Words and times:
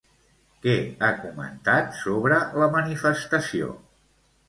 Què 0.63 0.73
ha 1.03 1.11
comentat 1.27 1.93
sobre 2.01 2.43
la 2.65 2.73
manifestació? 2.81 3.73